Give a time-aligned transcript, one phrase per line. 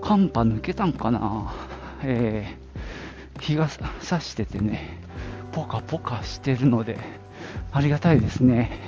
[0.00, 1.52] 寒波抜けたんかな、
[2.02, 2.62] えー
[3.40, 4.98] 日が差しててね、
[5.50, 6.96] ポカポカしてるので、
[7.72, 8.78] ありがたいですね。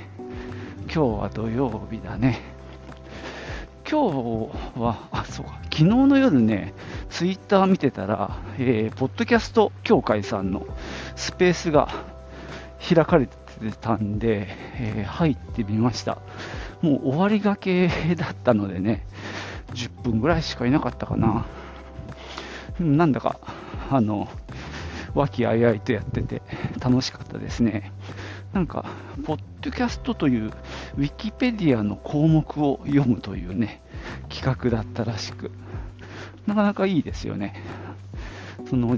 [0.85, 2.39] 今日は土曜日だね。
[3.89, 6.73] 今日は、あ、そうか、昨日の夜ね、
[7.09, 10.65] ツイッター見てたら、えーポッドキャスト協会さんの
[11.17, 11.89] スペースが
[12.79, 13.33] 開かれて
[13.81, 14.47] たんで、
[14.79, 16.19] えー入ってみました。
[16.81, 19.05] もう終わりがけだったのでね、
[19.75, 21.45] 10分ぐらいしかいなかったかな。
[22.79, 23.39] なんだか、
[23.91, 24.27] あの、
[25.13, 26.41] 和気あいあいとやってて
[26.79, 27.91] 楽しかったですね。
[28.53, 28.85] なんか、
[29.25, 30.51] ポッドキャストという
[30.97, 33.81] ウィキペディアの項目を読むというね、
[34.29, 35.51] 企画だったらしく、
[36.47, 37.61] なかなかいいですよね。
[38.69, 38.97] その、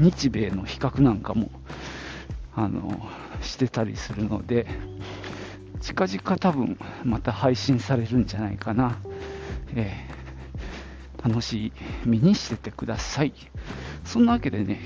[0.00, 1.50] 日米の比較なんかも、
[2.54, 3.06] あの、
[3.42, 4.66] してたりするので、
[5.80, 8.98] 近々多分また配信されるんじゃないかな。
[9.74, 10.05] えー
[11.26, 11.72] 楽し
[12.04, 13.32] みにしててください。
[14.04, 14.80] そんなわけでね、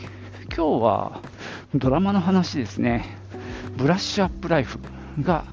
[0.44, 1.20] 今日は
[1.74, 3.04] ドラマの話ですね。
[3.76, 4.78] ブラッシュアップライフ
[5.20, 5.44] が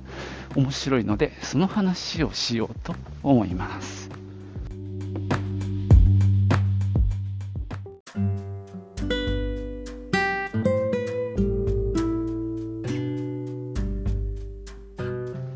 [0.55, 4.09] 面白いので、その話をしようと思います。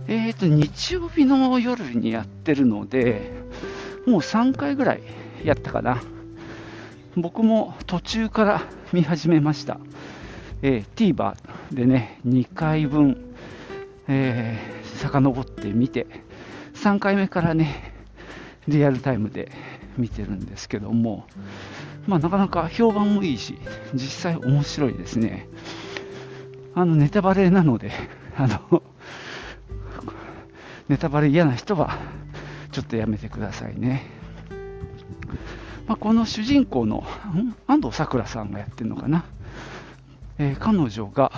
[0.10, 3.41] えーと、日曜日の夜にやってるので、
[4.06, 5.02] もう3回ぐらい
[5.44, 6.02] やったかな。
[7.16, 8.62] 僕も途中から
[8.94, 9.80] 見始めました。
[10.62, 11.36] えー TVer
[11.74, 13.18] でね、2回分、
[14.08, 16.06] えー遡って見て、
[16.76, 17.94] 3回目からね、
[18.68, 19.52] リアルタイムで
[19.98, 21.26] 見てるんですけども、
[22.08, 23.58] まあ、なかなか評判もいいし、
[23.94, 25.48] 実際面白いですね。
[26.76, 27.92] あの、ネタバレなので、
[28.38, 28.84] あの、
[30.88, 31.98] ネタバレ嫌な人は、
[32.72, 34.06] ちょっとやめてくださいね。
[35.88, 37.04] まあ、この主人公の
[37.68, 39.26] 安藤サクラさんがやってるのかな、
[40.38, 41.32] えー彼女が、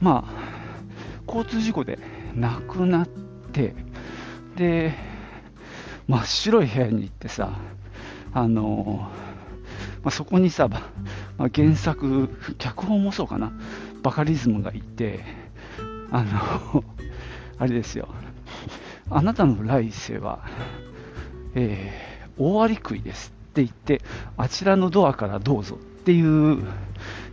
[0.00, 1.98] まあ、交通事故で
[2.34, 3.08] 亡くなっ
[3.52, 3.74] て、
[4.56, 4.94] で、
[6.08, 7.58] 真っ白い部屋に行ってさ、
[8.34, 9.08] あの
[10.02, 10.78] まあ、そこにさ、ま
[11.38, 13.52] あ、原作、脚本もそうかな、
[14.02, 15.24] バカリズムがいて、
[16.10, 16.84] あの、
[17.58, 18.08] あれですよ、
[19.10, 20.44] あなたの来世は、
[21.54, 24.02] えー大アリクイですって言って、
[24.36, 26.62] あちらのドアからどうぞっていう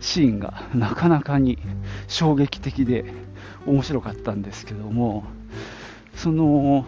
[0.00, 1.58] シーンがなかなかに
[2.08, 3.04] 衝撃的で
[3.66, 5.24] 面白かったんですけども、
[6.14, 6.86] その、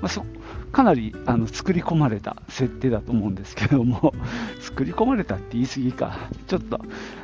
[0.00, 0.24] まあ、そ
[0.72, 4.14] かなりあの作り込まれた設定だと思うんですけども、
[4.60, 6.80] 作り込まれたって言い過ぎか、ちょっと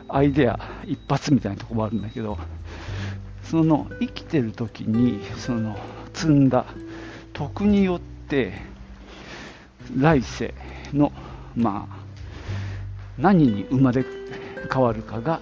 [0.08, 2.38] アイデア一発みたいなところもあるんだけど、
[3.42, 5.78] その生きてる時にその
[6.12, 6.66] 積んだ
[7.32, 8.52] 徳によって
[9.96, 10.54] 来世
[10.92, 11.12] の
[11.56, 11.96] まあ
[13.16, 14.04] 何に生まれ
[14.72, 15.40] 変わるかが、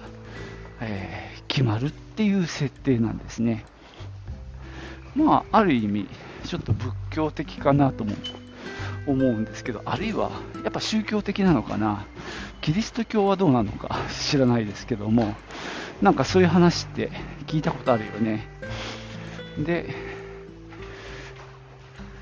[0.81, 3.65] えー決まるっていう設定なんですね。
[5.15, 6.07] まあある意味
[6.45, 8.13] ちょっと仏教的かなとも
[9.07, 10.29] 思うんですけどあるいは
[10.63, 12.05] やっぱ宗教的なのかな
[12.61, 15.35] キリスト教はどうなのか 知らないですけども
[16.01, 17.09] なんかそういう話って
[17.47, 18.47] 聞いたことあるよね。
[19.57, 19.95] で、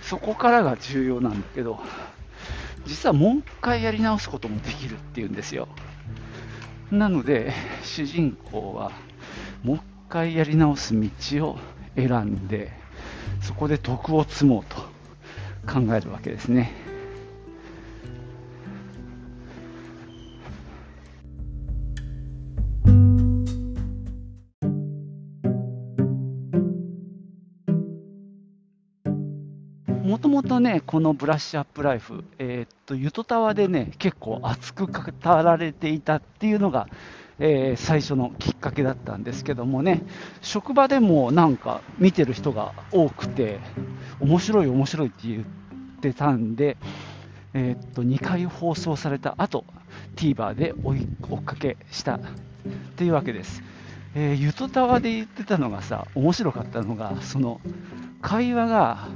[0.05, 1.79] そこからが重要なんだけど、
[2.85, 5.67] 実はもう一回やり直すこともできるっていうんですよ。
[6.91, 7.51] なので、
[7.83, 8.91] 主人公は
[9.63, 11.09] もう一回やり直す道
[11.47, 11.57] を
[11.95, 12.71] 選んで、
[13.41, 14.77] そこで徳を積もうと
[15.67, 16.84] 考えるわけですね。
[30.75, 36.87] ね、このブラッシュアップライフ、えーっと、ゆとたわでね、結構熱く語られていたっていうのが、
[37.39, 40.03] えー最初のきっかけだったんですけどもね、
[40.41, 43.59] 職場でもなんか見てる人が多くて、
[44.19, 46.75] 面白い面白いって言ってたんで、
[47.53, 49.63] えーっと、2回放送された後、
[50.17, 52.19] TVer で追い追っかけしたっ
[52.97, 53.63] ていうわけです。
[54.13, 57.61] えーゆとたわで言ってたのがさ、面白かったのが、その
[58.21, 59.07] 会話が、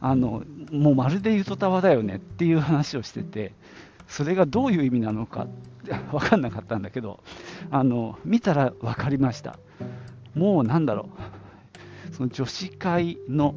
[0.00, 3.52] あのもうまるでゆとたわだよねっていう話をしてて、
[4.06, 5.46] それがどういう意味なのか
[6.10, 7.20] 分かんなかったんだけど、
[7.70, 9.58] あの見たら分かりました。
[10.34, 11.08] もうなんだろ
[12.10, 13.54] う、その女子会の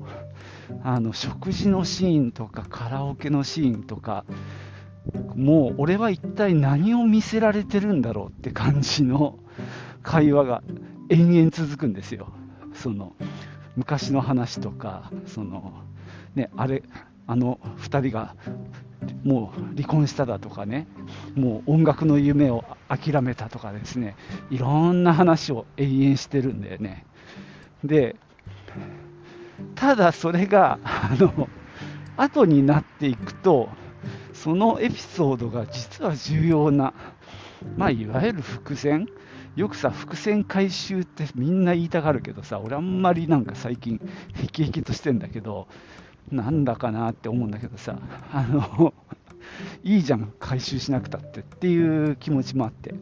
[0.84, 4.26] あの食事のシーンとかカラオケのシーンとか、
[5.36, 9.40] もう俺は一体何を見せられてるんだろうって感じの
[10.04, 10.64] 会話が
[11.10, 12.30] 延々続くんですよ。
[12.74, 13.14] その
[13.76, 15.74] 昔の話とか、その
[16.36, 16.84] ね、あれ、
[17.28, 18.36] あの2人が
[19.24, 20.88] もう離婚しただとかね、
[21.36, 24.16] もう音楽の夢を諦めたとかですね、
[24.50, 27.06] いろんな話を永遠してるんだよね。
[27.84, 28.16] で、
[29.76, 31.50] ただそれが、あの、
[32.18, 33.70] 後になっていくと、
[34.34, 36.94] そのエピソードが実は重要な、
[37.78, 39.08] まあ、いわゆる伏線、
[39.56, 44.00] よくさ、伏線回収ってみんな言いたがるけどさ、俺あんまりなんか最近、
[44.34, 45.68] へきへきとしてんだけど、
[46.32, 47.98] なんだかなって思うんだけどさ、
[48.32, 48.94] あの、
[49.84, 52.94] いいじゃん、回収しなくたってっていう気持ちもあって。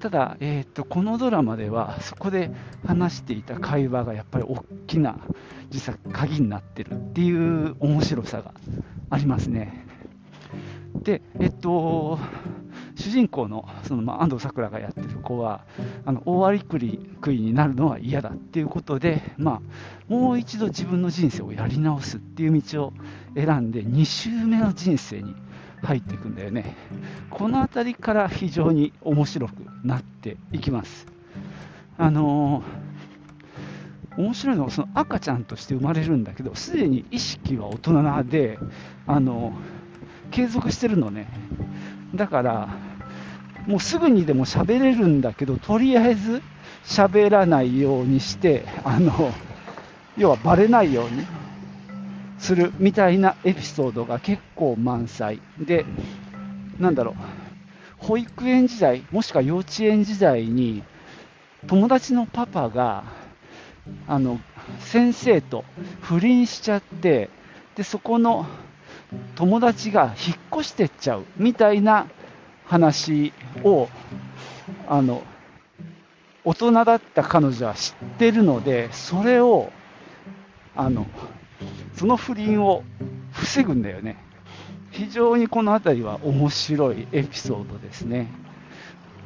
[0.00, 2.50] ただ、えーと、このドラマではそこで
[2.84, 5.16] 話していた会話がやっぱり大きな
[5.70, 8.52] 実は鍵になってるっていう面白さが
[9.10, 9.86] ありますね。
[11.02, 12.18] で、えっと、
[13.02, 15.64] 主人公のその、まあ、安藤サクラがやってる子は
[16.06, 19.60] あの大割り食いになるのは嫌だっていうことで、まあ、
[20.08, 22.92] もう一度自分の人生をやり直すっていう道を
[23.34, 25.34] 選んで2周目の人生に
[25.82, 26.76] 入っていくんだよね。
[27.28, 29.52] この辺りから非常に面白く
[29.82, 31.08] なっていきます。
[31.98, 38.58] あのー、面白いのはその赤ちゃんとして生まれるんだけどすでに意識は大人で
[39.06, 39.54] あの
[40.30, 41.26] 継続してるのね。
[42.14, 42.91] だから
[43.66, 46.42] もうすぐにでも喋れるんだけどとりあえず
[46.84, 49.32] 喋らないようにしてあの
[50.16, 51.26] 要はバレないように
[52.42, 55.40] するみたいなエピソードが結構満載。
[55.58, 55.86] で、
[56.78, 57.14] なんだろう、
[57.98, 60.82] 保育園時代、もしくは幼稚園時代に、
[61.68, 63.04] 友達のパパが、
[64.08, 64.40] あの、
[64.80, 65.64] 先生と
[66.00, 67.30] 不倫しちゃって、
[67.76, 68.44] で、そこの
[69.36, 72.08] 友達が引っ越してっちゃうみたいな
[72.72, 73.34] 話
[73.64, 73.90] を、
[74.88, 75.22] あの、
[76.42, 79.70] 大人だった彼女は知ってるので、それを、
[80.74, 81.06] あの、
[81.94, 82.82] その不倫を
[83.30, 84.16] 防ぐんだよね。
[84.90, 88.28] 非常にこの辺りは面白いエピソードですね。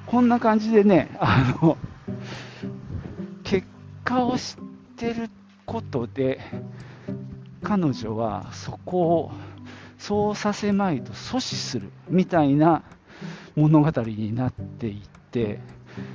[0.07, 1.79] こんな感じでね、あの、
[3.45, 3.65] 結
[4.03, 4.57] 果を知っ
[4.97, 5.31] てる
[5.65, 6.41] ことで、
[7.63, 9.33] 彼女はそこを
[9.99, 12.83] そうさせまいと阻止するみたいな
[13.57, 15.01] 物語になっていっ
[15.31, 15.59] て、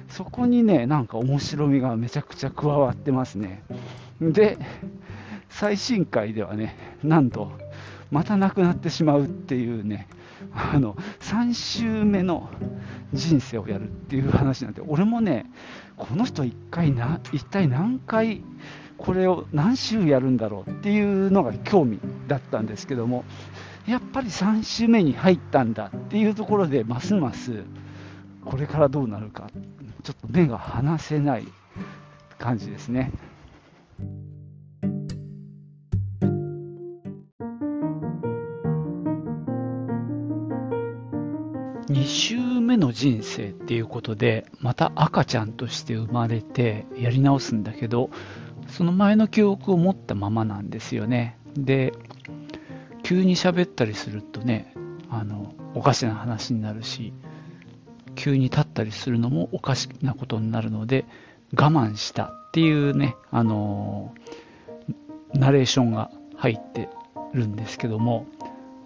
[0.09, 3.63] そこにね、なんか面白みがめちゃくちゃ加わってますね。
[4.21, 4.57] で、
[5.49, 7.51] 最新回ではね、なんと、
[8.11, 10.07] また亡くなってしまうっていうね、
[10.53, 12.49] あの、3週目の
[13.13, 15.45] 人生をやるっていう話なんで、俺もね、
[15.97, 18.43] この人一回な、一体何回、
[18.97, 23.23] これを何週やるんだろうっていうのが興味だったんですけども、
[23.87, 27.63] やっぱり3週目に入ったんだっていうところで、ますます
[28.45, 29.49] これからどうなるか、
[30.03, 31.47] ちょっと目が離せない
[32.37, 33.11] 感じですね。
[41.87, 48.09] 2週目の人生っていうことで、また赤ちゃんとして生まれてやり直すんだけど、
[48.67, 51.37] その前の記憶を持ったままなんですよね。
[51.55, 51.93] で、
[53.11, 54.73] 急に喋ったりするとね、
[55.09, 57.11] あの、おかしな話になるし、
[58.15, 61.03] 急に立ったりするのもおかしなことになるので、
[61.51, 64.15] 我慢したっていうね、あの
[65.33, 66.87] ナレーションが入って
[67.33, 68.27] るんですけども、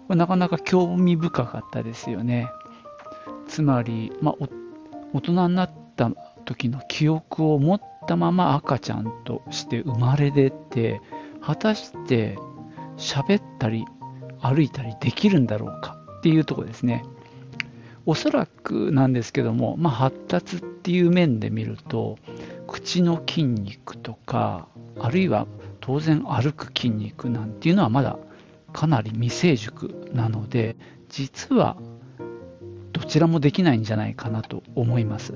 [0.08, 2.48] なかなか興味深かったですよね。
[3.46, 4.48] つまり、まあ、
[5.12, 6.10] 大人になった
[6.44, 11.00] 時の記憶を持ったまま赤ちゃんとして生まれ出て
[11.40, 12.36] 果たして
[12.96, 13.84] 喋ったり
[14.46, 17.04] 歩いたりできるんだろうかっていうとこですね
[18.04, 22.18] おそらくなんですけども、まあ、発達っていう面で見ると
[22.66, 25.46] 口の筋肉とかあるいは
[25.80, 28.18] 当然歩く筋肉なんていうのはまだ
[28.72, 30.76] かなり未成熟なので
[31.08, 31.76] 実は
[32.92, 35.34] どちらもできないんじゃないかなと思います。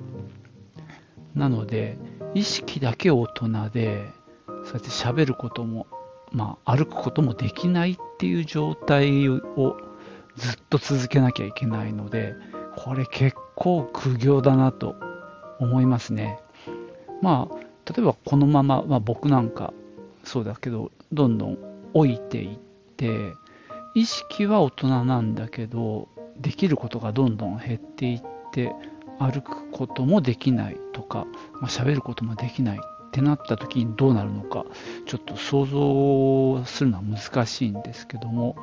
[1.34, 1.98] なので、
[2.34, 4.06] 意識だけ大人で、
[4.46, 5.86] そうやって喋ることも、
[6.32, 9.76] まあ、歩くこともできないっていう状態を
[10.36, 12.34] ずっと続けなきゃいけないので、
[12.76, 14.94] これ結構苦行だなと
[15.58, 16.38] 思いますね。
[17.20, 17.54] まあ、
[17.92, 19.72] 例えばこのまま、まあ、僕なんか
[20.24, 21.58] そうだけど、どんどん
[21.94, 22.58] 老いていっ
[22.96, 23.34] て、
[23.94, 26.08] 意識は大人なんだけど
[26.38, 28.22] できることがどんどん減っていっ
[28.52, 28.72] て
[29.18, 32.80] 歩くこともできないとか、まあ、喋ることもできない
[33.10, 34.64] ってなった時にどうなるのか
[35.06, 38.56] ちょっと想像するのは難しいんですけども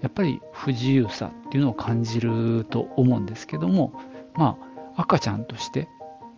[0.00, 3.92] やっぱり不自由さっていうのを感じると思うんですけども
[4.34, 4.56] ま
[4.94, 5.88] あ赤ちゃんとして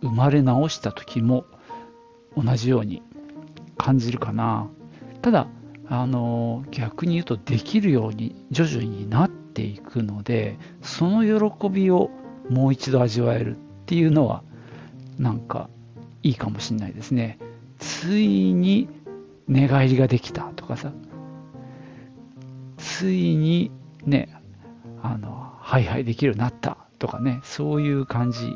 [0.01, 1.45] 生まれ直した時も
[2.35, 3.01] 同じように
[3.77, 4.69] 感じるかな。
[5.21, 5.47] ただ
[5.87, 12.09] あの逆に言うとできるように徐々になっていくのでその喜びを
[12.49, 14.43] もう一度味わえるっていうのは
[15.17, 15.69] なんか
[16.25, 17.37] いいかもしれないですね。
[17.77, 18.89] ついに
[19.47, 20.91] 寝返りができたとかさ。
[22.77, 23.71] ついに
[24.05, 24.29] ね
[25.03, 27.41] あのハイハイできるようになったとかね。
[27.43, 28.55] そういう感じ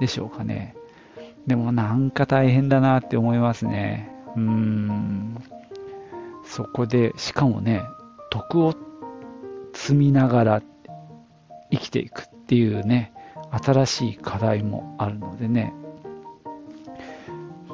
[0.00, 0.74] でしょうかね。
[1.46, 4.10] でもなんか大変だなって思いますね。
[4.34, 5.36] うん。
[6.46, 7.82] そこでしかもね
[8.30, 8.74] 徳を
[9.74, 10.62] 積みながら
[11.70, 13.12] 生きていくっていうね
[13.50, 15.74] 新しい課題もあるのでね。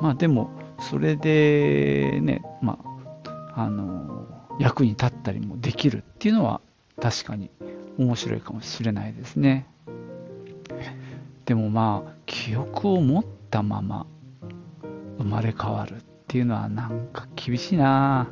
[0.00, 2.78] まあでもそれでねま
[3.54, 4.26] ああの
[4.58, 6.60] 役に立ったりもできるっていうのは
[7.00, 7.50] 確かに
[7.98, 9.66] 面白いかもしれないですね。
[11.44, 14.06] でもまあ記憶を持ったまま
[15.18, 18.28] 生まれ変わるっていうのはなんか厳しいな。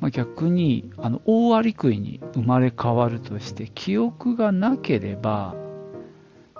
[0.00, 5.54] まあ、逆にあの大アリクイに生まれ変わるとして記憶がなければ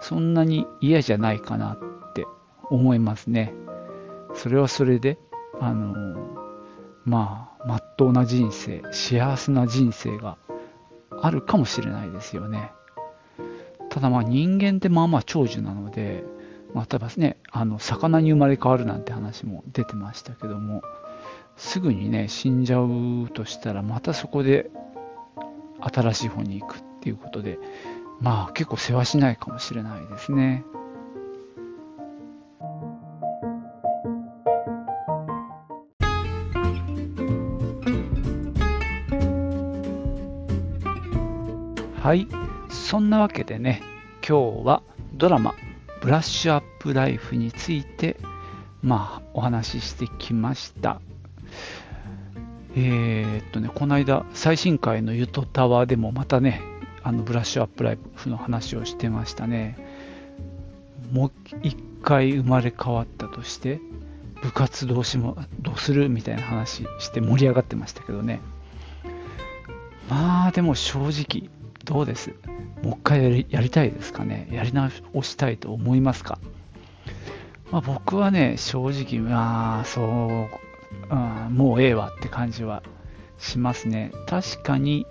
[0.00, 1.91] そんなに嫌じゃないかなって
[2.74, 3.52] 思いますね。
[4.34, 5.18] それはそれで、
[5.60, 6.16] あの、
[7.04, 10.38] まあ、まっとうな人生、幸せな人生が
[11.20, 12.72] あるかもしれないですよね。
[13.90, 16.24] ただまあ人間ってまあまあ長寿なので、
[16.72, 20.82] まあ、例えばね、あの、魚に生まれ変わるなんて話も出てましたけども、
[21.56, 24.70] すぐにね、死んじゃうとしたら、またそこで
[25.80, 27.58] 新しい方に行くっていうことで、
[28.20, 30.64] まあ結構世話しないかもしれないですね。
[42.02, 42.26] はい。
[42.68, 43.80] そんなわけでね、
[44.28, 44.82] 今日は
[45.14, 45.54] ドラマ
[46.00, 48.16] ブラッシュアップライフについて、
[48.82, 51.00] まあ、お話ししてきました。
[52.74, 56.60] えー、っとね、この間、最新回のゆとタワーでもまたね、
[57.04, 59.76] あのブラッシュアップライフの話をしてましたね。
[61.12, 61.32] もう
[61.62, 63.78] 一回生まれ変わったとして、
[64.42, 68.40] 部活どうしもどうするみたいな話して盛り上がってましたけどね。
[70.10, 71.48] まあでも正直、
[71.84, 72.34] どうです？
[72.82, 74.48] もう一回やりやりたいですかね？
[74.52, 74.90] やり直
[75.22, 76.38] したいと思いますか、
[77.70, 82.82] まあ、僕はね、正直、まあ、そう、うん、もうええわって感じは
[83.38, 84.12] しますね。
[84.26, 85.06] 確かに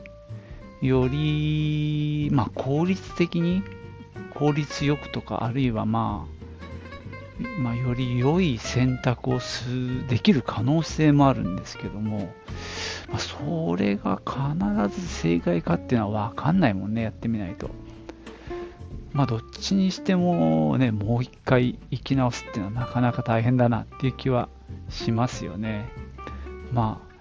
[0.82, 3.64] より、まあ、効率的に、
[4.34, 12.34] 効率よくとか、あるいはまあ、まあ、より良い選択をすできる可能性もあるんですけども、
[13.12, 17.70] まあ、それが必ず正解かっていうのは分かんないもんね、やってみないと。
[19.12, 24.48] まあ、どっちにしてもね、もう一回生き直すっていうのはなかなか大変だなっていう気は
[24.90, 25.90] しますよね。
[26.72, 27.12] まあ、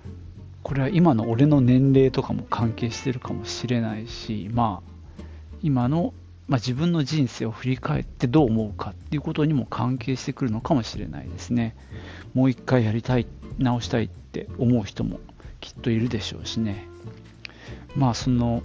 [0.62, 5.22] これは今の俺の年齢とかも関係してるかもしれないし、まあ、
[5.62, 6.14] 今の、
[6.46, 11.74] まあ、自分の人生を振り返ってどう思うかっていうことにも関係してくるのかもしれないですね。
[12.34, 13.26] もう一回やりたい、
[13.58, 15.18] 直したいって思う人も
[15.60, 16.88] きっといるでしょうしね。
[17.96, 18.62] まあその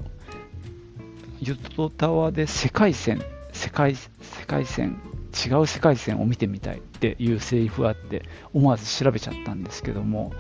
[1.40, 3.22] ユトタワーで世界線、
[3.52, 4.10] 世界世
[4.48, 5.00] 界線、
[5.46, 8.24] 違う世界線を見てみたいっていうセリフがあって
[8.54, 10.32] 思わず調べちゃったんですけども、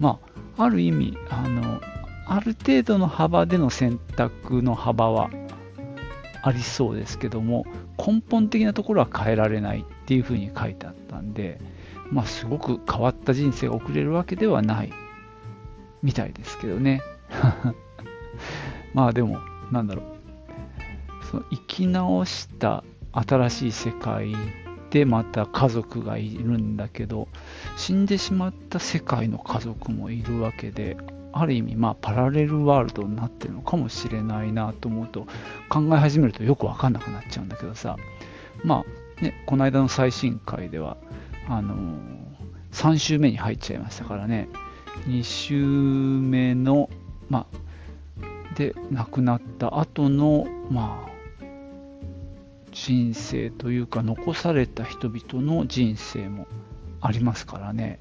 [0.00, 0.18] ま
[0.56, 1.80] あ、ある意味あの、
[2.26, 5.30] ある程度の幅での選択の幅は
[6.42, 7.66] ありそうですけども、
[7.98, 11.60] 根本的なところは変えられないっていうふうに書いてあったんで、
[12.10, 14.92] まあ、すごく変わった人生が送れるわけではない
[16.02, 17.00] みたいですけどね。
[18.94, 19.38] まあでも、
[19.70, 20.18] なんだろう。
[21.30, 24.34] その生き直した新しい世界
[24.90, 27.28] でまた家族がいるんだけど、
[27.76, 30.96] 死んでしまった世界の家族もいるわけで、
[31.32, 35.26] ある意味、まあ、パラレルワールドになってるのかもしれないなと思うと、
[35.68, 37.96] 考え始めるとよくわかんなくなっちゃうんだけどさ、
[38.64, 38.84] ま
[39.20, 40.96] あ、ね、この間の最新回では、
[41.48, 41.98] あのー、
[42.72, 44.48] 3週目に入っちゃいましたからね、
[45.06, 46.90] 2週目の、
[47.28, 51.42] まあ、で亡くなった後の、まあ、
[52.72, 56.46] 人生というか残された人々の人生も
[57.00, 57.98] ありますからね。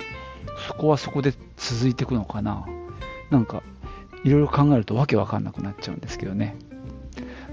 [0.68, 2.66] そこはそこで続いていくのかな。
[3.30, 3.62] なんか
[4.24, 6.56] いろいろ考えるとわけわかんなくなっちゃうんですけどね。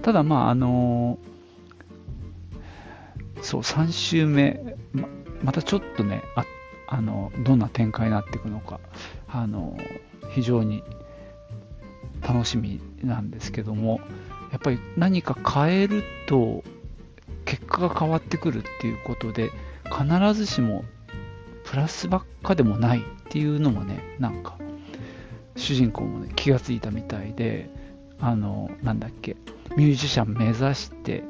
[0.02, 1.18] ただまああの
[3.42, 5.08] そう3週目ま
[5.42, 6.44] またちょっとねあ
[6.88, 8.80] あのどんな展開になっていくのか。
[9.34, 9.76] あの
[10.30, 10.84] 非常に
[12.22, 14.00] 楽しみなんですけども
[14.52, 16.62] やっぱり何か変えると
[17.44, 19.50] 結果が変わってくるっていうことで
[19.86, 20.84] 必ずしも
[21.64, 24.56] プラスばっかでもないっていうのもねなんか
[25.56, 27.68] 主人公も、ね、気がついたみたいで
[28.20, 29.36] あのなんだっけ
[29.76, 31.24] ミュージシャン目指して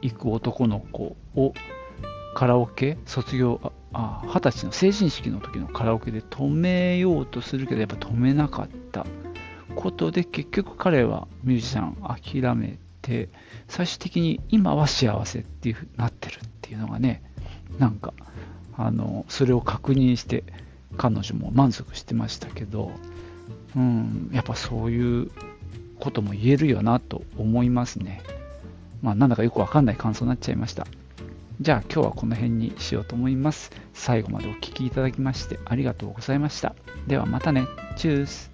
[0.00, 1.52] いく男の子を
[2.34, 3.60] カラオケ卒業
[3.92, 9.06] あ二十歳の成人式の時のカラオケで止めようとするけどやっぱ止めなかった
[9.74, 13.28] ことで結局彼はミュージシャン諦めて
[13.68, 17.22] 最終的に今は幸せっていうふうになってるっていうのがね
[17.78, 18.12] なんか
[18.76, 20.44] あのそれを確認して
[20.96, 22.90] 彼女も満足してましたけど、
[23.76, 25.30] うん、やっぱそういう
[25.98, 28.22] ことも言えるよなと思いますね。
[29.02, 30.86] まあ、なんだかよくわかんない感想になっちゃいました。
[31.60, 33.70] じゃあ今日はこの辺にしようと思います。
[33.94, 36.74] 最後までお聴きいただきましてありがとうございました。
[37.06, 37.66] ではまたね。
[37.96, 38.50] チュース